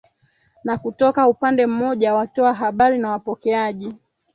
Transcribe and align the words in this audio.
Na 0.63 0.77
kutoka 0.77 1.27
upande 1.27 1.67
mmoja 1.67 2.13
watoa 2.13 2.53
habari 2.53 2.97
na 2.97 3.09
wapokeaji 3.09 3.93